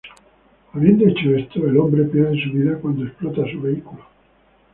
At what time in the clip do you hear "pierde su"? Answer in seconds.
2.05-2.51